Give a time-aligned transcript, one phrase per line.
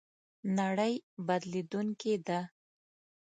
[0.57, 0.93] نړۍ
[1.27, 2.39] بدلېدونکې ده